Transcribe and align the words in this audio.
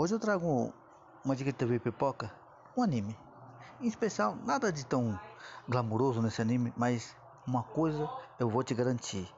Hoje 0.00 0.14
eu 0.14 0.18
trago 0.18 0.72
uma 1.22 1.36
dica 1.36 1.52
de 1.52 1.58
TV 1.58 1.78
pipoca, 1.78 2.32
um 2.74 2.82
anime. 2.82 3.14
Em 3.78 3.86
especial, 3.86 4.34
nada 4.34 4.72
de 4.72 4.86
tão 4.86 5.20
glamuroso 5.68 6.22
nesse 6.22 6.40
anime, 6.40 6.72
mas 6.74 7.14
uma 7.46 7.62
coisa 7.62 8.08
eu 8.38 8.48
vou 8.48 8.64
te 8.64 8.72
garantir. 8.72 9.30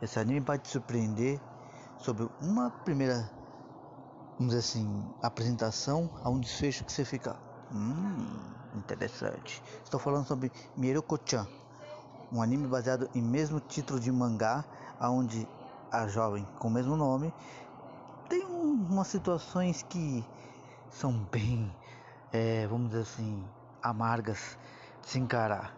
Esse 0.00 0.18
anime 0.18 0.40
vai 0.40 0.58
te 0.58 0.68
surpreender 0.68 1.40
sobre 1.98 2.28
uma 2.40 2.68
primeira, 2.84 3.30
vamos 4.40 4.56
dizer 4.56 4.58
assim, 4.58 5.08
apresentação 5.22 6.10
a 6.24 6.30
um 6.30 6.40
desfecho 6.40 6.84
que 6.84 6.92
você 6.92 7.04
fica, 7.04 7.38
hum, 7.70 8.26
interessante. 8.74 9.62
Estou 9.84 10.00
falando 10.00 10.26
sobre 10.26 10.50
Miruko-chan, 10.76 11.46
um 12.32 12.42
anime 12.42 12.66
baseado 12.66 13.08
em 13.14 13.22
mesmo 13.22 13.60
título 13.60 14.00
de 14.00 14.10
mangá, 14.10 14.64
onde 15.00 15.46
a 15.92 16.08
jovem 16.08 16.44
com 16.58 16.66
o 16.66 16.72
mesmo 16.72 16.96
nome 16.96 17.32
umas 18.62 19.08
situações 19.08 19.82
que 19.82 20.24
são 20.88 21.24
bem, 21.32 21.74
é, 22.32 22.66
vamos 22.68 22.90
dizer 22.90 23.02
assim, 23.02 23.44
amargas 23.82 24.56
de 25.02 25.08
se 25.08 25.18
encarar. 25.18 25.76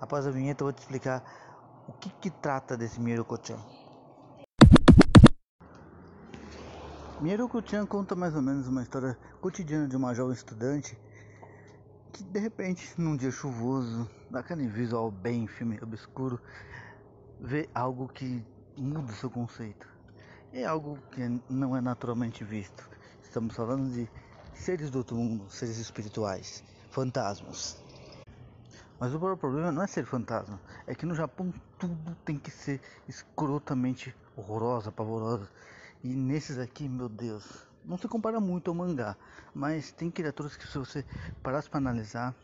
Após 0.00 0.26
a 0.26 0.30
vinheta 0.30 0.62
eu 0.62 0.66
vou 0.66 0.72
te 0.72 0.78
explicar 0.78 1.22
o 1.88 1.92
que, 1.92 2.08
que 2.20 2.30
trata 2.30 2.76
desse. 2.76 3.00
Miruko-chan 7.20 7.84
conta 7.84 8.14
mais 8.14 8.34
ou 8.34 8.40
menos 8.40 8.68
uma 8.68 8.82
história 8.82 9.18
cotidiana 9.40 9.86
de 9.86 9.96
uma 9.96 10.14
jovem 10.14 10.32
estudante 10.32 10.96
que 12.12 12.22
de 12.24 12.38
repente, 12.38 12.94
num 12.96 13.16
dia 13.16 13.30
chuvoso, 13.30 14.08
naquele 14.30 14.66
visual 14.66 15.10
bem 15.10 15.46
filme 15.46 15.78
obscuro, 15.82 16.40
vê 17.40 17.68
algo 17.74 18.08
que 18.08 18.44
muda 18.76 19.12
o 19.12 19.16
seu 19.16 19.30
conceito. 19.30 19.86
É 20.52 20.64
algo 20.64 20.98
que 21.12 21.20
não 21.48 21.76
é 21.76 21.80
naturalmente 21.80 22.42
visto. 22.42 22.90
Estamos 23.22 23.54
falando 23.54 23.88
de 23.92 24.10
seres 24.52 24.90
do 24.90 24.98
outro 24.98 25.14
mundo, 25.14 25.48
seres 25.48 25.78
espirituais, 25.78 26.64
fantasmas. 26.90 27.80
Mas 28.98 29.14
o 29.14 29.20
maior 29.20 29.36
problema 29.36 29.70
não 29.70 29.80
é 29.80 29.86
ser 29.86 30.04
fantasma, 30.04 30.60
é 30.88 30.94
que 30.94 31.06
no 31.06 31.14
Japão 31.14 31.54
tudo 31.78 32.16
tem 32.24 32.36
que 32.36 32.50
ser 32.50 32.80
escrotamente 33.06 34.12
horrorosa, 34.34 34.90
pavorosa. 34.90 35.48
E 36.02 36.08
nesses 36.08 36.58
aqui, 36.58 36.88
meu 36.88 37.08
Deus, 37.08 37.64
não 37.84 37.96
se 37.96 38.08
compara 38.08 38.40
muito 38.40 38.72
ao 38.72 38.74
mangá, 38.74 39.16
mas 39.54 39.92
tem 39.92 40.10
criaturas 40.10 40.56
que 40.56 40.66
se 40.66 40.78
você 40.78 41.04
parasse 41.44 41.70
para 41.70 41.78
analisar, 41.78 42.34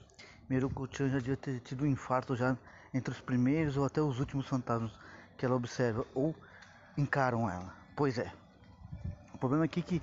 Miruko-chan 0.48 1.08
já 1.08 1.18
devia 1.18 1.36
ter 1.36 1.58
tido 1.58 1.82
um 1.82 1.88
infarto 1.88 2.36
já 2.36 2.56
entre 2.94 3.12
os 3.12 3.20
primeiros 3.20 3.76
ou 3.76 3.84
até 3.84 4.00
os 4.00 4.20
últimos 4.20 4.46
fantasmas 4.46 4.92
que 5.36 5.44
ela 5.44 5.56
observa 5.56 6.06
ou 6.14 6.36
encaram 6.96 7.50
ela. 7.50 7.85
Pois 7.96 8.18
é. 8.18 8.30
O 9.32 9.38
problema 9.38 9.64
aqui 9.64 9.80
é 9.80 9.82
que 9.82 10.02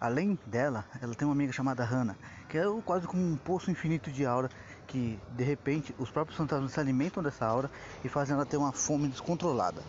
além 0.00 0.38
dela, 0.46 0.86
ela 1.00 1.14
tem 1.14 1.28
uma 1.28 1.34
amiga 1.34 1.52
chamada 1.52 1.84
Hana, 1.84 2.16
que 2.48 2.56
é 2.56 2.64
quase 2.82 3.06
como 3.06 3.22
um 3.22 3.36
poço 3.36 3.70
infinito 3.70 4.10
de 4.10 4.24
aura 4.24 4.48
que 4.86 5.20
de 5.30 5.44
repente 5.44 5.94
os 5.98 6.10
próprios 6.10 6.38
fantasmas 6.38 6.72
se 6.72 6.80
alimentam 6.80 7.22
dessa 7.22 7.46
aura 7.46 7.70
e 8.02 8.08
fazem 8.08 8.34
ela 8.34 8.46
ter 8.46 8.56
uma 8.56 8.72
fome 8.72 9.08
descontrolada. 9.08 9.82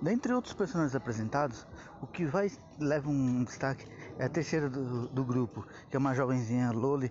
Dentre 0.00 0.32
outros 0.32 0.54
personagens 0.54 0.94
apresentados, 0.94 1.66
o 2.00 2.06
que 2.06 2.24
vai 2.24 2.50
leva 2.78 3.08
um 3.08 3.42
destaque 3.42 3.84
é 4.18 4.24
a 4.24 4.28
terceira 4.28 4.70
do, 4.70 5.08
do 5.08 5.24
grupo, 5.24 5.66
que 5.90 5.96
é 5.96 5.98
uma 5.98 6.14
jovenzinha 6.14 6.70
Loli, 6.70 7.10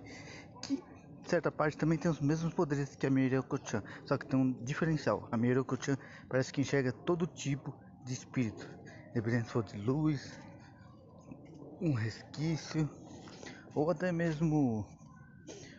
que 0.62 0.82
de 1.22 1.28
certa 1.28 1.52
parte 1.52 1.76
também 1.76 1.98
tem 1.98 2.10
os 2.10 2.20
mesmos 2.20 2.54
poderes 2.54 2.94
que 2.94 3.06
a 3.06 3.10
Mirio-chan, 3.10 3.82
só 4.06 4.16
que 4.16 4.26
tem 4.26 4.38
um 4.38 4.52
diferencial. 4.64 5.28
A 5.30 5.36
Mirio-chan 5.36 5.96
parece 6.28 6.52
que 6.52 6.60
enxerga 6.62 6.90
todo 6.90 7.26
tipo 7.26 7.74
de 8.04 8.12
espírito, 8.12 8.68
dependendo 9.14 9.46
se 9.46 9.52
for 9.52 9.64
de 9.64 9.76
luz, 9.76 10.38
um 11.80 11.92
resquício 11.94 12.88
ou 13.74 13.90
até 13.90 14.12
mesmo, 14.12 14.86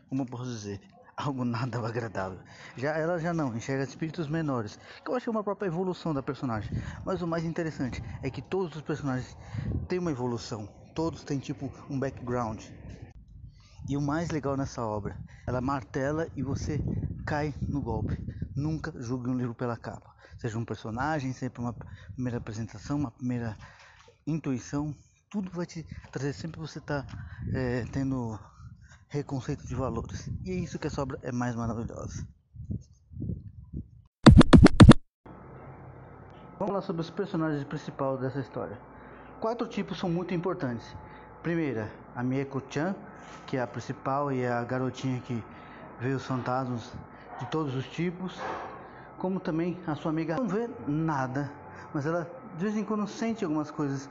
como 0.10 0.26
posso 0.26 0.46
dizer, 0.46 0.82
algo 1.16 1.46
nada 1.46 1.80
agradável. 1.86 2.40
Já 2.76 2.98
ela 2.98 3.20
já 3.20 3.34
não 3.34 3.56
enxerga 3.56 3.84
espíritos 3.84 4.28
menores, 4.28 4.78
que 5.04 5.10
eu 5.10 5.16
acho 5.16 5.30
é 5.30 5.32
uma 5.32 5.44
própria 5.44 5.68
evolução 5.68 6.14
da 6.14 6.24
personagem. 6.24 6.72
Mas 7.06 7.22
o 7.22 7.28
mais 7.28 7.44
interessante 7.44 8.02
é 8.22 8.30
que 8.30 8.42
todos 8.42 8.76
os 8.76 8.82
personagens 8.82 9.38
têm 9.88 10.00
uma 10.00 10.12
evolução, 10.12 10.68
todos 10.94 11.24
têm 11.24 11.40
tipo 11.40 11.72
um 11.90 12.00
background. 12.00 12.62
E 13.88 13.98
o 13.98 14.02
mais 14.02 14.30
legal 14.30 14.56
nessa 14.56 14.82
obra, 14.86 15.20
ela 15.46 15.60
martela 15.60 16.30
e 16.36 16.42
você 16.42 16.82
cai 17.26 17.54
no 17.70 17.82
golpe. 17.82 18.18
Nunca 18.56 18.94
julgue 19.02 19.30
um 19.30 19.38
livro 19.38 19.56
pela 19.56 19.78
capa. 19.78 20.14
Seja 20.38 20.58
um 20.58 20.66
personagem, 20.66 21.34
sempre 21.34 21.62
uma 21.62 21.74
primeira 22.14 22.38
apresentação, 22.38 22.98
uma 22.98 23.12
primeira 23.12 23.58
intuição, 24.26 24.96
tudo 25.30 25.50
vai 25.52 25.66
te 25.66 25.84
trazer 26.12 26.32
sempre 26.34 26.60
você 26.60 26.80
tá 26.80 27.06
é, 27.54 27.86
tendo 27.92 28.40
reconceito 29.10 29.66
de 29.66 29.74
valores. 29.74 30.30
E 30.46 30.52
é 30.52 30.54
isso 30.54 30.78
que 30.78 30.88
a 30.88 30.92
sobra 30.92 31.20
é 31.24 31.32
mais 31.32 31.56
maravilhosa. 31.56 32.28
Vamos 36.60 36.68
falar 36.68 36.82
sobre 36.82 37.02
os 37.02 37.10
personagens 37.10 37.64
principais 37.64 38.20
dessa 38.20 38.40
história. 38.40 38.78
Quatro 39.42 39.68
tipos 39.68 39.98
são 39.98 40.10
muito 40.10 40.34
importantes. 40.34 40.96
Primeira, 41.42 41.92
a 42.16 42.24
Mieko-chan, 42.24 42.96
que 43.48 43.58
é 43.58 43.62
a 43.62 43.68
principal 43.68 44.32
e 44.32 44.42
é 44.42 44.52
a 44.52 44.64
garotinha 44.64 45.20
que 45.22 45.44
vê 46.00 46.14
os 46.14 46.26
fantasmas 46.26 46.94
de 47.40 47.46
todos 47.48 47.76
os 47.76 47.86
tipos. 47.88 48.40
Como 49.18 49.40
também 49.40 49.80
a 49.88 49.96
sua 49.96 50.12
amiga 50.12 50.36
não 50.36 50.48
vê 50.48 50.70
nada, 50.88 51.52
mas 51.94 52.06
ela 52.06 52.30
de 52.58 52.64
vez 52.64 52.78
em 52.78 52.84
quando 52.84 53.08
sente 53.08 53.44
algumas 53.44 53.72
coisas 53.72 54.10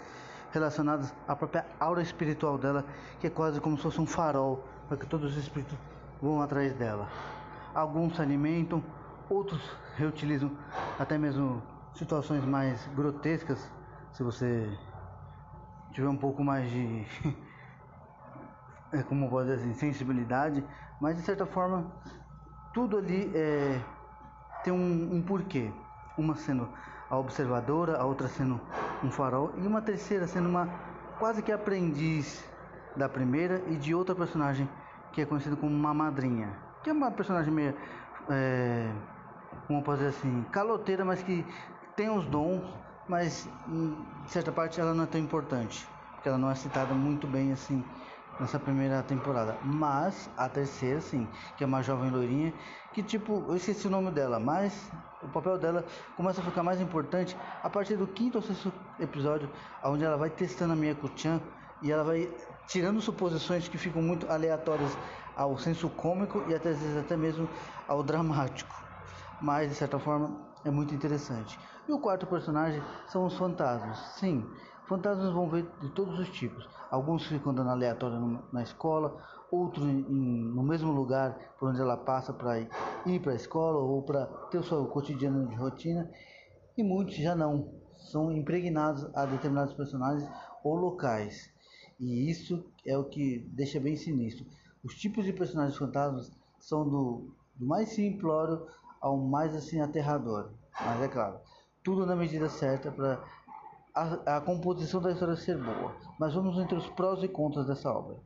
relacionadas 0.52 1.14
à 1.26 1.34
própria 1.34 1.64
aura 1.80 2.02
espiritual 2.02 2.58
dela, 2.58 2.84
que 3.20 3.26
é 3.26 3.30
quase 3.30 3.60
como 3.60 3.76
se 3.76 3.82
fosse 3.82 4.00
um 4.00 4.06
farol 4.06 4.64
para 4.88 4.96
que 4.96 5.06
todos 5.06 5.32
os 5.32 5.36
espíritos 5.36 5.76
vão 6.20 6.42
atrás 6.42 6.74
dela. 6.74 7.08
Alguns 7.74 8.16
se 8.16 8.22
alimentam, 8.22 8.82
outros 9.28 9.60
reutilizam 9.96 10.50
até 10.98 11.16
mesmo 11.16 11.62
situações 11.94 12.44
mais 12.44 12.86
grotescas, 12.94 13.70
se 14.12 14.22
você 14.22 14.68
tiver 15.92 16.08
um 16.08 16.16
pouco 16.16 16.44
mais 16.44 16.70
de 16.70 17.06
é 18.92 19.02
como 19.02 19.28
pode 19.28 19.48
dizer 19.48 19.62
assim, 19.62 19.74
sensibilidade, 19.74 20.64
mas 21.00 21.16
de 21.16 21.22
certa 21.22 21.46
forma 21.46 21.90
tudo 22.72 22.98
ali 22.98 23.30
é, 23.34 23.80
tem 24.64 24.72
um, 24.72 25.16
um 25.16 25.22
porquê. 25.22 25.70
Uma 26.16 26.36
sendo 26.36 26.68
a 27.08 27.16
observadora, 27.16 27.98
a 27.98 28.04
outra 28.04 28.28
sendo 28.28 28.60
um 29.02 29.10
farol 29.10 29.52
e 29.58 29.66
uma 29.66 29.82
terceira 29.82 30.26
sendo 30.26 30.48
uma 30.48 30.68
quase 31.18 31.42
que 31.42 31.52
aprendiz 31.52 32.44
da 32.96 33.08
primeira 33.08 33.62
e 33.68 33.76
de 33.76 33.94
outra 33.94 34.14
personagem 34.14 34.68
que 35.12 35.20
é 35.20 35.26
conhecida 35.26 35.56
como 35.56 35.74
uma 35.74 35.92
madrinha, 35.92 36.50
que 36.82 36.90
é 36.90 36.92
uma 36.92 37.10
personagem 37.10 37.52
meio, 37.52 37.74
é, 38.30 38.90
como 39.66 39.82
posso 39.82 39.98
dizer 39.98 40.10
assim, 40.10 40.42
caloteira, 40.50 41.04
mas 41.04 41.22
que 41.22 41.46
tem 41.94 42.08
os 42.08 42.24
dons, 42.26 42.64
mas 43.06 43.48
em 43.68 43.96
certa 44.26 44.50
parte 44.50 44.80
ela 44.80 44.94
não 44.94 45.04
é 45.04 45.06
tão 45.06 45.20
importante, 45.20 45.86
porque 46.14 46.28
ela 46.28 46.38
não 46.38 46.50
é 46.50 46.54
citada 46.54 46.94
muito 46.94 47.26
bem 47.26 47.52
assim 47.52 47.84
nessa 48.38 48.58
primeira 48.58 49.02
temporada. 49.02 49.60
Mas 49.62 50.30
a 50.36 50.48
terceira, 50.48 51.00
sim, 51.00 51.30
que 51.56 51.62
é 51.64 51.66
uma 51.66 51.82
jovem 51.82 52.10
loirinha, 52.10 52.54
que 52.92 53.02
tipo, 53.02 53.50
eu 53.50 53.56
esqueci 53.56 53.86
o 53.86 53.90
nome 53.90 54.10
dela, 54.10 54.38
mas 54.40 54.90
o 55.20 55.28
papel 55.30 55.58
dela 55.58 55.86
começa 56.14 56.40
a 56.40 56.44
ficar 56.44 56.62
mais 56.62 56.80
importante 56.80 57.38
a 57.62 57.70
partir 57.70 57.96
do 57.96 58.08
quinto 58.08 58.38
ou 58.38 58.42
sexto 58.42 58.72
episódio, 58.98 59.50
onde 59.84 60.04
ela 60.04 60.16
vai 60.16 60.30
testando 60.30 60.72
a 60.72 60.76
minha 60.76 60.96
chan 61.16 61.40
e 61.80 61.90
ela 61.90 62.04
vai 62.04 62.34
tirando 62.66 63.00
suposições 63.00 63.68
que 63.68 63.78
ficam 63.78 64.02
muito 64.02 64.28
aleatórias 64.28 64.98
ao 65.34 65.56
senso 65.58 65.88
cômico 65.90 66.42
e 66.44 66.54
até 66.54 66.70
às 66.70 66.80
vezes 66.80 66.96
até 66.96 67.16
mesmo 67.16 67.50
ao 67.86 68.02
dramático. 68.02 68.74
Mas 69.40 69.68
de 69.70 69.74
certa 69.74 69.98
forma 69.98 70.52
é 70.64 70.70
muito 70.70 70.94
interessante. 70.94 71.58
E 71.88 71.92
o 71.92 72.00
quarto 72.00 72.26
personagem 72.26 72.84
são 73.06 73.24
os 73.26 73.34
fantasmas. 73.36 73.98
Sim, 74.18 74.52
fantasmas 74.86 75.32
vão 75.32 75.48
ver 75.48 75.66
de 75.80 75.90
todos 75.90 76.18
os 76.18 76.28
tipos. 76.30 76.68
Alguns 76.90 77.26
ficam 77.26 77.52
andando 77.52 77.70
aleatório 77.70 78.42
na 78.52 78.62
escola, 78.62 79.16
outros 79.50 79.84
no 79.84 80.62
mesmo 80.62 80.92
lugar 80.92 81.38
por 81.58 81.70
onde 81.70 81.80
ela 81.80 81.96
passa 81.96 82.32
para 82.32 82.60
ir, 82.60 82.68
ir 83.06 83.20
para 83.20 83.32
a 83.32 83.36
escola 83.36 83.78
ou 83.78 84.02
para 84.02 84.26
ter 84.50 84.58
o 84.58 84.64
seu 84.64 84.84
cotidiano 84.86 85.46
de 85.48 85.54
rotina. 85.54 86.10
E 86.76 86.82
muitos 86.82 87.16
já 87.16 87.34
não, 87.34 87.70
são 87.96 88.32
impregnados 88.32 89.08
a 89.14 89.24
determinados 89.24 89.74
personagens 89.74 90.28
ou 90.64 90.74
locais. 90.74 91.50
E 91.98 92.30
isso 92.30 92.64
é 92.86 92.96
o 92.96 93.04
que 93.04 93.38
deixa 93.52 93.78
bem 93.78 93.96
sinistro. 93.96 94.44
Os 94.82 94.94
tipos 94.94 95.24
de 95.24 95.32
personagens 95.32 95.76
fantasmas 95.76 96.32
são 96.58 96.88
do, 96.88 97.34
do 97.54 97.66
mais 97.66 97.90
simplório 97.90 98.66
ao 99.00 99.16
mais 99.16 99.54
assim 99.54 99.80
aterrador. 99.80 100.50
Mas 100.80 101.02
é 101.02 101.08
claro, 101.08 101.38
tudo 101.82 102.06
na 102.06 102.16
medida 102.16 102.48
certa 102.48 102.90
para 102.90 103.22
a, 103.94 104.36
a 104.36 104.40
composição 104.40 105.00
da 105.00 105.12
história 105.12 105.36
ser 105.36 105.58
boa, 105.58 105.94
mas 106.18 106.34
vamos 106.34 106.58
entre 106.58 106.76
os 106.76 106.88
prós 106.90 107.22
e 107.22 107.28
contras 107.28 107.66
dessa 107.66 107.90
obra. 107.90 108.16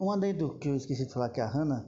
Um 0.00 0.10
adendo 0.12 0.56
que 0.58 0.68
eu 0.68 0.76
esqueci 0.76 1.06
de 1.06 1.12
falar 1.12 1.30
que 1.30 1.40
a 1.40 1.46
Hannah, 1.46 1.84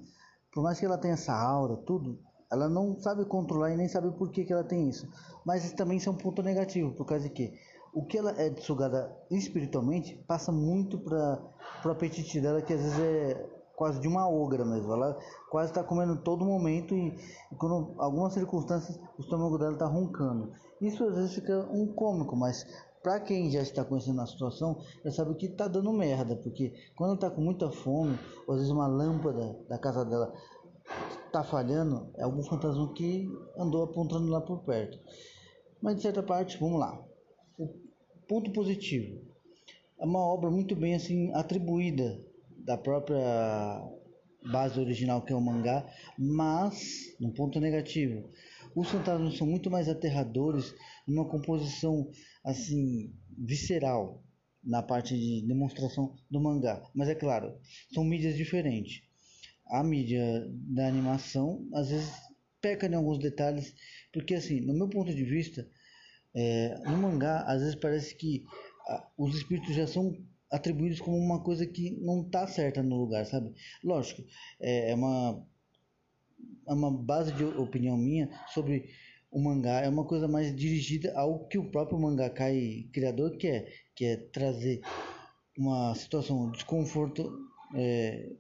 por 0.53 0.65
mais 0.65 0.81
que 0.81 0.85
ela 0.85 0.99
tenha 0.99 1.15
essa 1.15 1.33
aura, 1.33 1.77
tudo, 1.77 2.19
ela 2.51 2.69
não 2.69 2.99
sabe 2.99 3.25
controlar 3.25 3.71
e 3.71 3.77
nem 3.77 3.89
sabe 3.89 4.11
por 4.11 4.33
que, 4.33 4.45
que 4.45 4.53
ela 4.53 4.65
tem 4.65 4.89
isso. 4.89 5.09
Mas 5.47 5.73
também 5.75 5.99
isso 5.99 6.09
é 6.09 6.13
um 6.13 6.17
ponto 6.17 6.43
negativo, 6.43 6.93
por 6.93 7.07
causa 7.07 7.29
de 7.29 7.31
que 7.31 7.55
o 7.95 8.05
que 8.05 8.19
ela 8.19 8.33
é 8.33 8.53
sugada 8.57 9.17
espiritualmente 9.31 10.17
passa 10.27 10.51
muito 10.51 10.99
para 10.99 11.41
o 11.85 11.89
apetite 11.89 12.41
dela, 12.41 12.61
que 12.61 12.73
às 12.73 12.81
vezes 12.81 12.99
é 12.99 13.60
quase 13.81 13.99
de 13.99 14.07
uma 14.07 14.29
ogra 14.29 14.63
mesmo. 14.63 14.93
Ela 14.93 15.19
quase 15.49 15.71
está 15.71 15.83
comendo 15.83 16.15
todo 16.21 16.45
momento 16.45 16.95
e, 16.95 17.17
e 17.51 17.55
quando 17.57 17.95
algumas 17.97 18.35
circunstâncias 18.35 19.01
o 19.17 19.23
estômago 19.23 19.57
dela 19.57 19.73
está 19.73 19.87
roncando. 19.87 20.53
Isso 20.83 21.03
às 21.03 21.15
vezes 21.15 21.35
fica 21.35 21.67
um 21.73 21.87
cômico, 21.87 22.37
mas 22.37 22.67
para 23.03 23.19
quem 23.21 23.51
já 23.51 23.63
está 23.63 23.83
conhecendo 23.83 24.21
a 24.21 24.27
situação, 24.27 24.79
já 25.03 25.11
sabe 25.11 25.35
que 25.35 25.47
está 25.47 25.67
dando 25.67 25.91
merda, 25.95 26.37
porque 26.37 26.75
quando 26.95 27.15
está 27.15 27.31
com 27.31 27.41
muita 27.41 27.71
fome, 27.71 28.19
ou 28.47 28.53
às 28.53 28.61
vezes 28.61 28.71
uma 28.71 28.87
lâmpada 28.87 29.59
da 29.67 29.79
casa 29.79 30.05
dela 30.05 30.31
está 31.25 31.43
falhando, 31.43 32.11
é 32.19 32.23
algum 32.23 32.43
fantasma 32.43 32.93
que 32.93 33.33
andou 33.57 33.83
apontando 33.83 34.31
lá 34.31 34.43
por 34.43 34.59
perto. 34.59 34.99
Mas 35.81 35.97
de 35.97 36.03
certa 36.03 36.23
parte, 36.23 36.61
vamos 36.61 36.79
lá. 36.79 37.03
O 37.59 37.67
ponto 38.29 38.53
positivo 38.53 39.23
é 39.99 40.05
uma 40.05 40.21
obra 40.21 40.51
muito 40.51 40.77
bem 40.77 40.95
assim 40.95 41.33
atribuída 41.33 42.29
da 42.71 42.79
própria 42.79 43.83
base 44.53 44.79
original 44.79 45.23
que 45.23 45.33
é 45.33 45.37
o 45.37 45.41
mangá, 45.41 45.85
mas 46.17 47.17
no 47.19 47.33
ponto 47.33 47.59
negativo, 47.59 48.31
os 48.77 48.89
fantasmas 48.89 49.37
são 49.37 49.45
muito 49.45 49.69
mais 49.69 49.89
aterradores 49.89 50.73
numa 51.05 51.29
composição 51.29 52.09
assim 52.45 53.13
visceral 53.37 54.23
na 54.63 54.85
parte 54.85 55.19
de 55.19 55.45
demonstração 55.49 56.15
do 56.31 56.41
mangá. 56.41 56.81
Mas 56.95 57.09
é 57.09 57.15
claro, 57.17 57.59
são 57.93 58.05
mídias 58.05 58.37
diferentes. 58.37 59.03
A 59.67 59.83
mídia 59.83 60.47
da 60.49 60.87
animação 60.87 61.67
às 61.75 61.91
vezes 61.91 62.13
peca 62.61 62.87
em 62.87 62.95
alguns 62.95 63.19
detalhes, 63.19 63.75
porque 64.13 64.35
assim, 64.35 64.61
no 64.61 64.75
meu 64.75 64.89
ponto 64.89 65.13
de 65.13 65.25
vista, 65.25 65.69
é, 66.33 66.79
no 66.87 66.97
mangá 66.99 67.43
às 67.49 67.63
vezes 67.63 67.75
parece 67.75 68.15
que 68.15 68.45
ah, 68.87 69.09
os 69.19 69.35
espíritos 69.35 69.75
já 69.75 69.89
são 69.89 70.15
atribuídos 70.51 71.01
como 71.01 71.17
uma 71.17 71.41
coisa 71.43 71.67
que 71.67 71.91
não 72.01 72.23
está 72.23 72.47
certa 72.47 72.83
no 72.83 72.97
lugar, 72.97 73.25
sabe? 73.27 73.53
Lógico, 73.85 74.23
é, 74.61 74.91
é 74.91 74.95
uma 74.95 75.47
é 76.67 76.73
uma 76.73 76.91
base 76.91 77.33
de 77.33 77.45
opinião 77.45 77.97
minha 77.97 78.31
sobre 78.49 78.91
o 79.31 79.41
mangá 79.41 79.81
é 79.81 79.89
uma 79.89 80.05
coisa 80.05 80.27
mais 80.27 80.55
dirigida 80.55 81.13
ao 81.17 81.47
que 81.47 81.57
o 81.57 81.71
próprio 81.71 81.99
mangaka 81.99 82.53
e 82.53 82.85
criador 82.93 83.37
quer, 83.37 83.73
que 83.95 84.05
é 84.05 84.17
trazer 84.17 84.81
uma 85.57 85.95
situação 85.95 86.47
de 86.47 86.59
desconforto 86.59 87.31
é, 87.75 88.33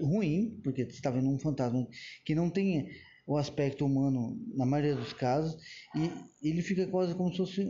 ruim, 0.00 0.60
porque 0.62 0.84
você 0.84 0.92
está 0.92 1.10
vendo 1.10 1.28
um 1.28 1.38
fantasma 1.38 1.86
que 2.24 2.34
não 2.34 2.48
tem 2.48 2.88
o 3.26 3.36
aspecto 3.36 3.84
humano 3.84 4.38
na 4.54 4.64
maioria 4.64 4.94
dos 4.94 5.12
casos 5.12 5.60
e 5.94 6.48
ele 6.48 6.62
fica 6.62 6.86
quase 6.86 7.14
como 7.14 7.30
se 7.30 7.38
fosse 7.38 7.66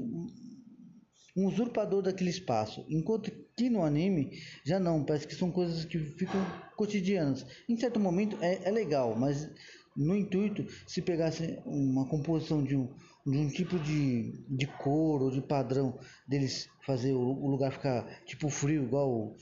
um 1.37 1.47
usurpador 1.47 2.03
daquele 2.03 2.31
espaço. 2.31 2.85
Enquanto 2.89 3.31
que 3.57 3.69
no 3.69 3.83
anime 3.83 4.31
já 4.65 4.81
não, 4.81 5.05
parece 5.05 5.27
que 5.27 5.35
são 5.35 5.51
coisas 5.51 5.85
que 5.85 5.99
ficam 5.99 6.41
cotidianas. 6.77 7.45
Em 7.69 7.77
certo 7.77 8.01
momento 8.01 8.39
é, 8.41 8.69
é 8.69 8.71
legal, 8.71 9.15
mas 9.15 9.51
no 9.95 10.15
intuito, 10.17 10.67
se 10.87 11.03
pegasse 11.03 11.59
uma 11.65 12.07
composição 12.09 12.63
de 12.63 12.77
um, 12.77 12.89
de 13.27 13.39
um 13.39 13.49
tipo 13.49 13.79
de, 13.79 14.45
de 14.49 14.67
cor 14.67 15.23
ou 15.23 15.31
de 15.31 15.41
padrão 15.41 15.99
deles 16.29 16.69
fazer 16.85 17.13
o, 17.13 17.21
o 17.21 17.51
lugar 17.51 17.73
ficar 17.73 18.05
tipo 18.25 18.49
frio, 18.49 18.85
igual 18.85 19.11
o 19.11 19.37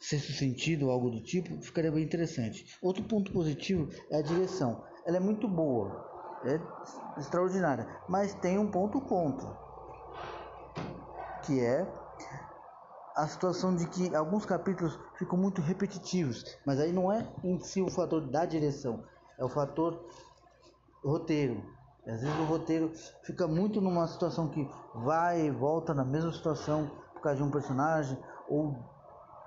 sexto 0.00 0.32
sentido, 0.32 0.90
algo 0.90 1.10
do 1.10 1.20
tipo, 1.20 1.60
ficaria 1.62 1.90
bem 1.90 2.04
interessante. 2.04 2.64
Outro 2.80 3.02
ponto 3.04 3.32
positivo 3.32 3.88
é 4.10 4.18
a 4.18 4.22
direção. 4.22 4.84
Ela 5.04 5.16
é 5.16 5.20
muito 5.20 5.48
boa, 5.48 6.06
é 6.44 7.20
extraordinária, 7.20 7.88
mas 8.08 8.34
tem 8.34 8.56
um 8.56 8.70
ponto 8.70 9.00
contra 9.00 9.67
que 11.48 11.64
é 11.64 11.90
a 13.16 13.26
situação 13.26 13.74
de 13.74 13.88
que 13.88 14.14
alguns 14.14 14.44
capítulos 14.44 15.00
ficam 15.14 15.38
muito 15.38 15.62
repetitivos, 15.62 16.44
mas 16.66 16.78
aí 16.78 16.92
não 16.92 17.10
é 17.10 17.26
em 17.42 17.58
si 17.58 17.80
o 17.80 17.90
fator 17.90 18.20
da 18.20 18.44
direção, 18.44 19.02
é 19.38 19.44
o 19.44 19.48
fator 19.48 19.98
roteiro. 21.02 21.62
Às 22.06 22.20
vezes 22.20 22.38
o 22.38 22.44
roteiro 22.44 22.92
fica 23.22 23.48
muito 23.48 23.80
numa 23.80 24.06
situação 24.06 24.48
que 24.48 24.70
vai 24.94 25.46
e 25.46 25.50
volta 25.50 25.94
na 25.94 26.04
mesma 26.04 26.32
situação 26.32 26.90
por 27.14 27.22
causa 27.22 27.38
de 27.38 27.42
um 27.42 27.50
personagem 27.50 28.18
ou 28.46 28.76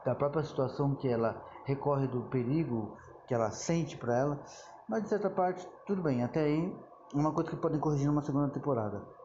da 0.03 0.15
própria 0.15 0.44
situação 0.44 0.95
que 0.95 1.07
ela 1.07 1.39
recorre 1.65 2.07
do 2.07 2.24
perigo 2.24 2.98
que 3.27 3.33
ela 3.33 3.51
sente 3.51 3.95
para 3.95 4.18
ela, 4.18 4.44
mas 4.89 5.03
de 5.03 5.09
certa 5.09 5.30
parte 5.30 5.65
tudo 5.86 6.01
bem, 6.01 6.24
até 6.24 6.42
aí 6.42 6.75
uma 7.13 7.31
coisa 7.31 7.51
que 7.51 7.56
podem 7.56 7.80
corrigir 7.80 8.07
numa 8.07 8.24
segunda 8.24 8.50
temporada. 8.50 9.20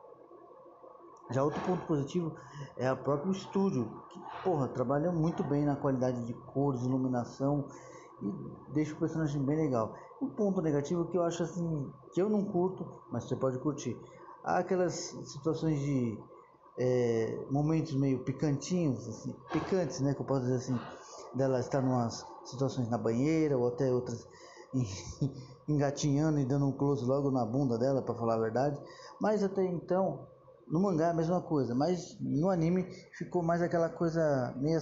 Já 1.30 1.42
outro 1.42 1.60
ponto 1.62 1.84
positivo 1.86 2.34
é 2.76 2.90
o 2.92 2.96
próprio 2.96 3.32
estúdio, 3.32 4.04
que 4.10 4.20
porra, 4.44 4.68
trabalha 4.68 5.10
muito 5.10 5.42
bem 5.42 5.64
na 5.64 5.74
qualidade 5.74 6.24
de 6.24 6.34
cores, 6.34 6.82
iluminação 6.82 7.68
e 8.22 8.32
deixa 8.72 8.94
o 8.94 8.98
personagem 8.98 9.44
bem 9.44 9.56
legal. 9.56 9.94
Um 10.22 10.28
ponto 10.28 10.62
negativo 10.62 11.06
que 11.06 11.18
eu 11.18 11.22
acho 11.22 11.42
assim, 11.42 11.92
que 12.12 12.22
eu 12.22 12.30
não 12.30 12.44
curto, 12.44 12.86
mas 13.10 13.24
você 13.24 13.34
pode 13.34 13.58
curtir. 13.58 14.00
Há 14.44 14.58
aquelas 14.58 14.94
situações 14.94 15.80
de 15.80 16.16
é, 16.78 17.46
momentos 17.50 17.92
meio 17.94 18.22
picantinhos, 18.22 19.08
assim, 19.08 19.34
picantes, 19.50 20.00
né, 20.00 20.14
que 20.14 20.20
eu 20.20 20.26
posso 20.26 20.42
dizer 20.42 20.56
assim, 20.56 20.78
dela 21.34 21.58
estar 21.58 21.82
em 21.82 21.88
umas 21.88 22.24
situações 22.44 22.88
na 22.88 22.98
banheira 22.98 23.58
ou 23.58 23.66
até 23.66 23.92
outras 23.92 24.26
engatinhando 25.68 26.38
e 26.38 26.44
dando 26.44 26.66
um 26.66 26.72
close 26.72 27.04
logo 27.04 27.32
na 27.32 27.44
bunda 27.44 27.76
dela, 27.76 28.00
para 28.00 28.14
falar 28.14 28.34
a 28.34 28.40
verdade. 28.40 28.80
Mas 29.20 29.42
até 29.42 29.64
então 29.64 30.28
no 30.66 30.80
mangá 30.80 31.06
é 31.06 31.10
a 31.10 31.14
mesma 31.14 31.40
coisa, 31.40 31.74
mas 31.74 32.16
no 32.20 32.50
anime 32.50 32.84
ficou 33.12 33.42
mais 33.42 33.62
aquela 33.62 33.88
coisa 33.88 34.52
meio 34.56 34.80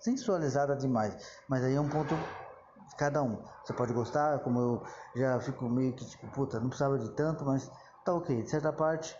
sensualizada 0.00 0.76
demais. 0.76 1.16
Mas 1.48 1.64
aí 1.64 1.74
é 1.74 1.80
um 1.80 1.88
ponto 1.88 2.14
de 2.14 2.96
cada 2.96 3.22
um. 3.22 3.42
Você 3.64 3.72
pode 3.72 3.92
gostar, 3.92 4.38
como 4.40 4.60
eu 4.60 4.82
já 5.16 5.40
fico 5.40 5.68
meio 5.68 5.92
que 5.94 6.04
tipo, 6.06 6.26
puta, 6.28 6.60
não 6.60 6.68
precisava 6.68 6.98
de 6.98 7.10
tanto, 7.10 7.44
mas 7.44 7.70
tá 8.04 8.14
ok. 8.14 8.42
De 8.42 8.50
certa 8.50 8.72
parte, 8.72 9.16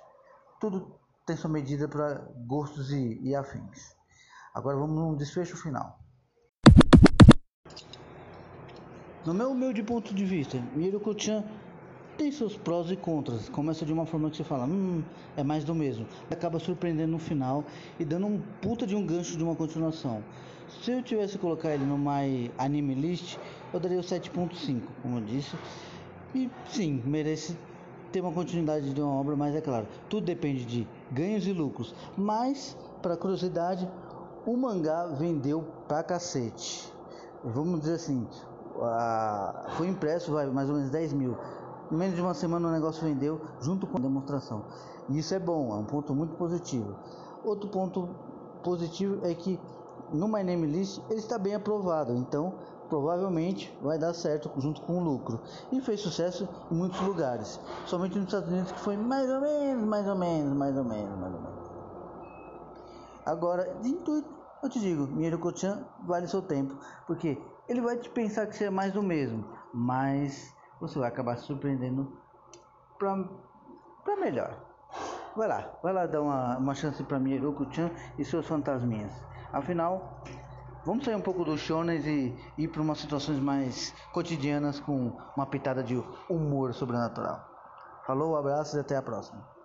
tudo 0.60 0.94
tem 1.26 1.36
sua 1.36 1.50
medida 1.50 1.88
para 1.88 2.24
gostos 2.46 2.92
e, 2.92 3.20
e 3.22 3.34
afins. 3.34 3.96
Agora 4.54 4.76
vamos 4.76 4.96
no 4.96 5.16
desfecho 5.16 5.56
final. 5.56 5.98
No 9.24 9.34
meu 9.34 9.50
humilde 9.50 9.82
ponto 9.82 10.14
de 10.14 10.24
vista, 10.24 10.56
Miruko-chan 10.76 11.42
tem 12.16 12.32
seus 12.32 12.56
prós 12.56 12.90
e 12.90 12.96
contras. 12.96 13.48
Começa 13.48 13.84
de 13.84 13.92
uma 13.92 14.06
forma 14.06 14.30
que 14.30 14.36
você 14.36 14.44
fala, 14.44 14.64
hum, 14.64 15.02
é 15.36 15.42
mais 15.42 15.64
do 15.64 15.74
mesmo. 15.74 16.06
Acaba 16.30 16.58
surpreendendo 16.58 17.12
no 17.12 17.18
final 17.18 17.64
e 17.98 18.04
dando 18.04 18.26
um 18.26 18.40
puta 18.60 18.86
de 18.86 18.96
um 18.96 19.06
gancho 19.06 19.36
de 19.36 19.44
uma 19.44 19.54
continuação. 19.54 20.22
Se 20.82 20.90
eu 20.90 21.02
tivesse 21.02 21.38
colocar 21.38 21.72
ele 21.72 21.84
no 21.84 21.96
My 21.96 22.50
Anime 22.58 22.94
List, 22.94 23.38
eu 23.72 23.78
daria 23.78 23.98
o 23.98 24.02
7.5, 24.02 24.80
como 25.02 25.18
eu 25.18 25.24
disse. 25.24 25.56
E 26.34 26.50
sim, 26.68 27.02
merece 27.04 27.56
ter 28.10 28.20
uma 28.20 28.32
continuidade 28.32 28.92
de 28.92 29.00
uma 29.00 29.12
obra, 29.12 29.36
mas 29.36 29.54
é 29.54 29.60
claro, 29.60 29.86
tudo 30.08 30.24
depende 30.24 30.64
de 30.64 30.88
ganhos 31.12 31.46
e 31.46 31.52
lucros. 31.52 31.94
Mas, 32.16 32.76
para 33.02 33.16
curiosidade, 33.16 33.88
o 34.44 34.56
mangá 34.56 35.06
vendeu 35.06 35.64
pra 35.86 36.02
cacete. 36.02 36.92
Vamos 37.44 37.80
dizer 37.80 37.94
assim, 37.94 38.26
a... 38.80 39.66
foi 39.76 39.88
impresso 39.88 40.32
vai, 40.32 40.46
mais 40.46 40.68
ou 40.68 40.76
menos 40.76 40.90
10 40.90 41.12
mil 41.12 41.36
menos 41.94 42.16
de 42.16 42.20
uma 42.20 42.34
semana 42.34 42.68
o 42.68 42.70
negócio 42.70 43.02
vendeu 43.02 43.40
junto 43.60 43.86
com 43.86 43.98
a 43.98 44.00
demonstração. 44.00 44.64
E 45.08 45.18
isso 45.18 45.34
é 45.34 45.38
bom, 45.38 45.72
é 45.72 45.76
um 45.76 45.84
ponto 45.84 46.14
muito 46.14 46.34
positivo. 46.36 46.96
Outro 47.44 47.68
ponto 47.68 48.08
positivo 48.62 49.24
é 49.24 49.34
que 49.34 49.60
no 50.12 50.26
My 50.26 50.42
Name 50.42 50.66
List 50.66 51.00
ele 51.08 51.20
está 51.20 51.38
bem 51.38 51.54
aprovado, 51.54 52.14
então 52.14 52.54
provavelmente 52.88 53.76
vai 53.82 53.98
dar 53.98 54.14
certo 54.14 54.50
junto 54.58 54.80
com 54.82 54.98
o 54.98 55.04
lucro. 55.04 55.40
E 55.70 55.80
fez 55.80 56.00
sucesso 56.00 56.48
em 56.70 56.74
muitos 56.74 57.00
lugares, 57.00 57.60
somente 57.86 58.16
nos 58.16 58.26
Estados 58.26 58.48
Unidos 58.48 58.72
que 58.72 58.80
foi 58.80 58.96
mais 58.96 59.30
ou 59.30 59.40
menos, 59.40 59.84
mais 59.84 60.06
ou 60.06 60.16
menos, 60.16 60.56
mais 60.56 60.76
ou 60.76 60.84
menos, 60.84 61.18
mais 61.18 61.34
ou 61.34 61.40
menos. 61.40 61.56
Agora, 63.24 63.74
de 63.82 63.88
intuito, 63.88 64.28
eu 64.62 64.68
te 64.68 64.80
digo, 64.80 65.06
Miero 65.06 65.38
Kochan 65.38 65.84
vale 66.06 66.28
seu 66.28 66.42
tempo, 66.42 66.76
porque 67.06 67.40
ele 67.68 67.80
vai 67.80 67.96
te 67.96 68.08
pensar 68.08 68.46
que 68.46 68.56
você 68.56 68.64
é 68.64 68.70
mais 68.70 68.92
do 68.92 69.02
mesmo, 69.02 69.44
mas 69.74 70.54
você 70.80 70.98
vai 70.98 71.08
acabar 71.08 71.36
se 71.36 71.44
surpreendendo 71.44 72.16
para 72.98 74.16
melhor. 74.20 74.56
Vai 75.36 75.48
lá, 75.48 75.70
vai 75.82 75.92
lá 75.92 76.06
dar 76.06 76.22
uma, 76.22 76.56
uma 76.56 76.74
chance 76.74 77.02
para 77.04 77.18
Miruko-chan 77.18 77.90
e 78.18 78.24
seus 78.24 78.46
fantasminhas. 78.46 79.12
Afinal, 79.52 80.22
vamos 80.84 81.04
sair 81.04 81.14
um 81.14 81.20
pouco 81.20 81.44
do 81.44 81.58
shonen 81.58 81.98
e 81.98 82.38
ir 82.56 82.68
para 82.68 82.80
umas 82.80 82.98
situações 82.98 83.38
mais 83.38 83.94
cotidianas 84.12 84.80
com 84.80 85.16
uma 85.36 85.46
pitada 85.46 85.82
de 85.82 86.02
humor 86.28 86.72
sobrenatural. 86.72 87.44
Falou, 88.06 88.36
abraços 88.36 88.74
e 88.74 88.80
até 88.80 88.96
a 88.96 89.02
próxima. 89.02 89.55